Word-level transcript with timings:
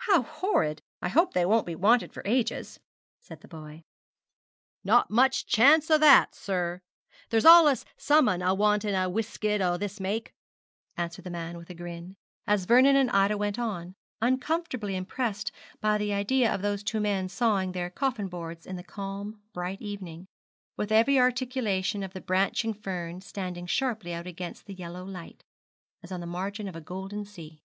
'How 0.00 0.20
horrid! 0.20 0.82
I 1.00 1.08
hope 1.08 1.32
they 1.32 1.46
won't 1.46 1.64
be 1.64 1.74
wanted 1.74 2.12
for 2.12 2.22
ages,' 2.26 2.78
said 3.22 3.40
the 3.40 3.48
boy. 3.48 3.84
'Not 4.84 5.08
much 5.10 5.46
chance 5.46 5.90
o' 5.90 5.96
that, 5.96 6.34
sir; 6.34 6.82
there's 7.30 7.46
allus 7.46 7.86
summun 7.96 8.42
a 8.46 8.52
wantin' 8.54 8.94
a 8.94 9.08
weskit 9.08 9.62
o' 9.62 9.78
this 9.78 9.98
make,' 9.98 10.34
answered 10.98 11.22
the 11.22 11.30
man, 11.30 11.56
with 11.56 11.70
a 11.70 11.74
grin, 11.74 12.16
as 12.46 12.66
Vernon 12.66 12.96
and 12.96 13.08
Ida 13.12 13.38
went 13.38 13.58
on, 13.58 13.94
uncomfortably 14.20 14.94
impressed 14.94 15.50
by 15.80 15.96
the 15.96 16.12
idea 16.12 16.54
of 16.54 16.60
those 16.60 16.82
two 16.82 17.00
men 17.00 17.26
sawing 17.26 17.72
their 17.72 17.88
coffin 17.88 18.28
boards 18.28 18.66
in 18.66 18.76
the 18.76 18.84
calm, 18.84 19.40
bright 19.54 19.80
evening, 19.80 20.26
with 20.76 20.92
every 20.92 21.18
articulation 21.18 22.02
of 22.02 22.12
the 22.12 22.20
branching 22.20 22.74
fern 22.74 23.22
standing 23.22 23.66
sharply 23.66 24.12
out 24.12 24.26
against 24.26 24.66
the 24.66 24.74
yellow 24.74 25.02
light, 25.02 25.42
as 26.02 26.12
on 26.12 26.20
the 26.20 26.26
margin 26.26 26.68
of 26.68 26.76
a 26.76 26.80
golden 26.82 27.24
sea. 27.24 27.62